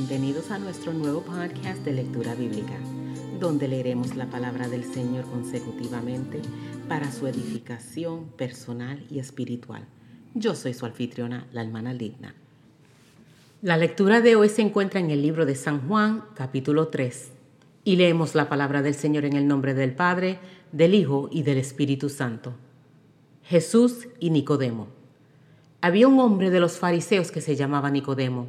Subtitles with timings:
[0.00, 2.78] Bienvenidos a nuestro nuevo podcast de lectura bíblica,
[3.38, 6.40] donde leeremos la palabra del Señor consecutivamente
[6.88, 9.86] para su edificación personal y espiritual.
[10.32, 12.34] Yo soy su anfitriona, la hermana Ligna.
[13.60, 17.32] La lectura de hoy se encuentra en el libro de San Juan, capítulo 3,
[17.84, 20.38] y leemos la palabra del Señor en el nombre del Padre,
[20.72, 22.54] del Hijo y del Espíritu Santo.
[23.42, 24.88] Jesús y Nicodemo.
[25.82, 28.48] Había un hombre de los fariseos que se llamaba Nicodemo,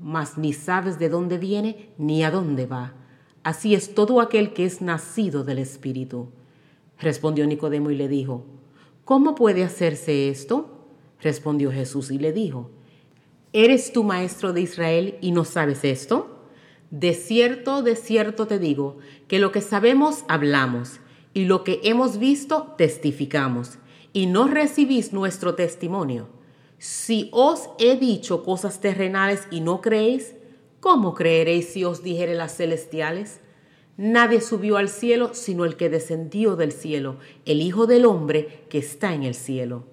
[0.00, 2.94] mas ni sabes de dónde viene ni a dónde va.
[3.42, 6.28] Así es todo aquel que es nacido del Espíritu.
[6.98, 8.44] Respondió Nicodemo y le dijo,
[9.04, 10.86] ¿Cómo puede hacerse esto?
[11.20, 12.70] Respondió Jesús y le dijo,
[13.52, 16.44] ¿Eres tú maestro de Israel y no sabes esto?
[16.90, 21.00] De cierto, de cierto te digo, que lo que sabemos hablamos,
[21.34, 23.78] y lo que hemos visto testificamos,
[24.12, 26.28] y no recibís nuestro testimonio.
[26.80, 30.34] Si os he dicho cosas terrenales y no creéis,
[30.80, 33.40] ¿cómo creeréis si os dijere las celestiales?
[33.98, 38.78] Nadie subió al cielo sino el que descendió del cielo, el Hijo del Hombre que
[38.78, 39.84] está en el cielo.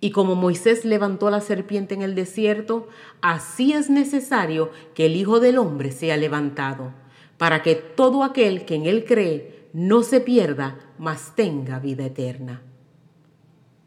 [0.00, 2.88] Y como Moisés levantó la serpiente en el desierto,
[3.20, 6.94] así es necesario que el Hijo del Hombre sea levantado,
[7.36, 12.62] para que todo aquel que en él cree no se pierda, mas tenga vida eterna.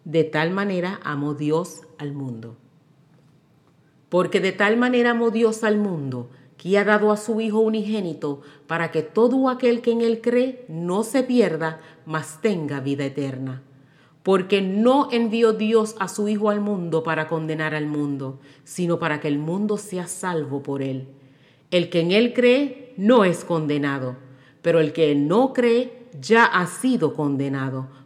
[0.06, 2.58] De tal manera amó Dios al mundo.
[4.10, 8.42] Porque de tal manera amó Dios al mundo, que ha dado a su Hijo unigénito,
[8.68, 13.64] para que todo aquel que en él cree no se pierda, mas tenga vida eterna.
[14.24, 19.22] Porque no envió Dios a su Hijo al mundo para condenar al mundo, sino para
[19.22, 21.08] que el mundo sea salvo por él.
[21.72, 24.18] El que en él cree no es condenado,
[24.62, 28.03] pero el que no cree ya ha sido condenado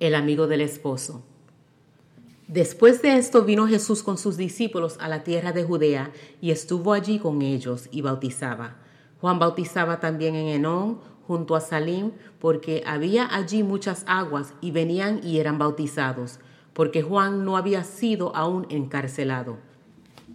[0.00, 1.22] el amigo del esposo.
[2.46, 6.94] Después de esto vino Jesús con sus discípulos a la tierra de Judea y estuvo
[6.94, 8.76] allí con ellos y bautizaba.
[9.20, 15.20] Juan bautizaba también en Enón, junto a Salim, porque había allí muchas aguas y venían
[15.22, 16.38] y eran bautizados,
[16.72, 19.58] porque Juan no había sido aún encarcelado.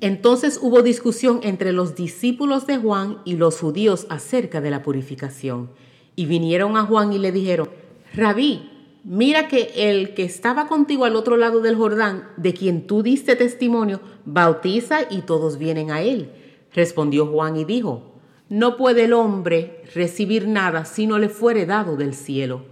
[0.01, 5.72] Entonces hubo discusión entre los discípulos de Juan y los judíos acerca de la purificación.
[6.16, 7.69] Y vinieron a Juan y le dijeron,
[8.13, 8.69] Rabí,
[9.03, 13.36] mira que el que estaba contigo al otro lado del Jordán, de quien tú diste
[13.36, 16.31] testimonio, bautiza y todos vienen a él.
[16.74, 18.13] Respondió Juan y dijo,
[18.50, 22.66] no puede el hombre recibir nada si no le fuere dado del cielo.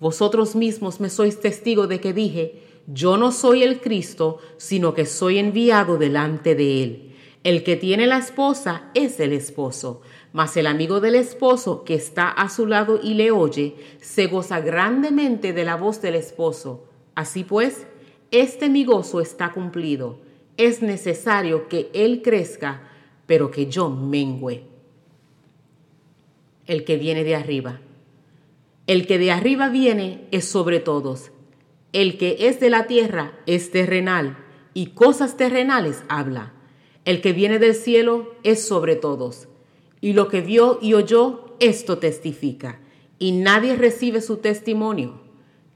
[0.00, 5.06] Vosotros mismos me sois testigo de que dije, yo no soy el Cristo, sino que
[5.06, 7.14] soy enviado delante de él.
[7.44, 10.02] El que tiene la esposa es el esposo
[10.32, 14.60] mas el amigo del esposo que está a su lado y le oye, se goza
[14.60, 16.84] grandemente de la voz del esposo.
[17.14, 17.86] Así pues,
[18.30, 20.18] este mi gozo está cumplido.
[20.56, 22.82] Es necesario que él crezca,
[23.26, 24.64] pero que yo mengüe.
[26.66, 27.80] El que viene de arriba.
[28.86, 31.30] El que de arriba viene es sobre todos.
[31.92, 34.36] El que es de la tierra es terrenal
[34.74, 36.52] y cosas terrenales habla.
[37.06, 39.48] El que viene del cielo es sobre todos
[40.00, 42.80] y lo que vio y oyó, esto testifica.
[43.18, 45.20] Y nadie recibe su testimonio.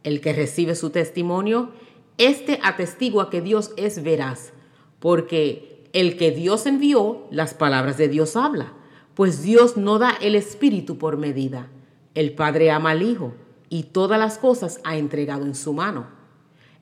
[0.04, 1.70] El que recibe su testimonio,
[2.18, 4.52] este atestigua que Dios es veraz,
[5.00, 8.72] porque el que Dios envió, las palabras de Dios habla,
[9.14, 11.68] pues Dios no da el Espíritu por medida.
[12.14, 13.34] El Padre ama al Hijo
[13.68, 16.06] y todas las cosas ha entregado en su mano.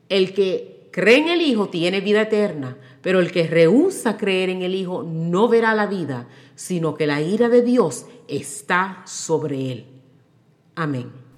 [0.09, 4.61] El que cree en el Hijo tiene vida eterna, pero el que rehúsa creer en
[4.61, 9.85] el Hijo no verá la vida, sino que la ira de Dios está sobre él.
[10.75, 11.30] Amén.